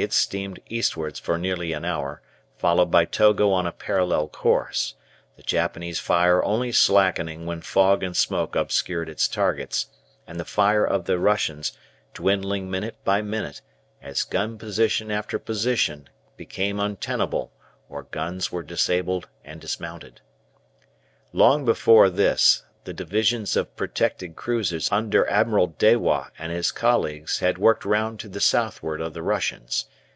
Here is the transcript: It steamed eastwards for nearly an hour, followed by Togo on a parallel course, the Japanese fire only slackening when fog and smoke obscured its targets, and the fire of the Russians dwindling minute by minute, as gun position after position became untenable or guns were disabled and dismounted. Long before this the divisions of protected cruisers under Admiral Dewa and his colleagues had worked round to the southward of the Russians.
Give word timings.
It 0.00 0.12
steamed 0.12 0.60
eastwards 0.68 1.18
for 1.18 1.36
nearly 1.38 1.72
an 1.72 1.84
hour, 1.84 2.22
followed 2.56 2.86
by 2.88 3.04
Togo 3.04 3.50
on 3.50 3.66
a 3.66 3.72
parallel 3.72 4.28
course, 4.28 4.94
the 5.36 5.42
Japanese 5.42 5.98
fire 5.98 6.40
only 6.44 6.70
slackening 6.70 7.46
when 7.46 7.62
fog 7.62 8.04
and 8.04 8.16
smoke 8.16 8.54
obscured 8.54 9.08
its 9.08 9.26
targets, 9.26 9.88
and 10.24 10.38
the 10.38 10.44
fire 10.44 10.84
of 10.84 11.06
the 11.06 11.18
Russians 11.18 11.76
dwindling 12.14 12.70
minute 12.70 12.94
by 13.02 13.22
minute, 13.22 13.60
as 14.00 14.22
gun 14.22 14.56
position 14.56 15.10
after 15.10 15.36
position 15.36 16.08
became 16.36 16.78
untenable 16.78 17.50
or 17.88 18.04
guns 18.04 18.52
were 18.52 18.62
disabled 18.62 19.26
and 19.44 19.60
dismounted. 19.60 20.20
Long 21.32 21.64
before 21.64 22.08
this 22.08 22.62
the 22.84 22.94
divisions 22.94 23.54
of 23.54 23.76
protected 23.76 24.34
cruisers 24.34 24.90
under 24.90 25.28
Admiral 25.28 25.66
Dewa 25.66 26.30
and 26.38 26.50
his 26.52 26.72
colleagues 26.72 27.40
had 27.40 27.58
worked 27.58 27.84
round 27.84 28.18
to 28.20 28.28
the 28.30 28.40
southward 28.40 29.02
of 29.02 29.12
the 29.12 29.22
Russians. 29.22 29.88